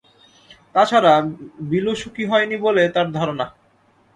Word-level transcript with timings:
তা 0.75 0.81
ছাড়া, 0.85 1.13
বিলু 1.69 1.93
সুখী 2.01 2.23
হয় 2.25 2.45
নি 2.49 2.55
বলে 2.65 2.83
তাঁর 2.95 3.07
ধারণা। 3.17 3.45